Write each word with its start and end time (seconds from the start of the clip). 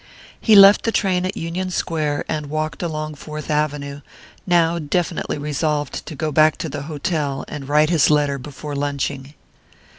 He 0.41 0.55
left 0.55 0.81
the 0.83 0.91
train 0.91 1.27
at 1.27 1.37
Union 1.37 1.69
Square, 1.69 2.25
and 2.27 2.49
walked 2.49 2.81
along 2.81 3.13
Fourth 3.13 3.51
Avenue, 3.51 4.01
now 4.47 4.79
definitely 4.79 5.37
resolved 5.37 6.07
to 6.07 6.15
go 6.15 6.31
back 6.31 6.57
to 6.57 6.69
the 6.69 6.81
hotel 6.89 7.45
and 7.47 7.69
write 7.69 7.91
his 7.91 8.09
letter 8.09 8.39
before 8.39 8.75
lunching. 8.75 9.35